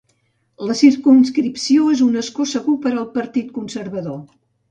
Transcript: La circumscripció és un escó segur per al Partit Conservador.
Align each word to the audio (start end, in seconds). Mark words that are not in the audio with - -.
La 0.69 0.75
circumscripció 0.79 1.91
és 1.97 2.01
un 2.07 2.17
escó 2.23 2.47
segur 2.53 2.75
per 2.87 2.93
al 2.95 3.07
Partit 3.21 3.55
Conservador. 3.61 4.19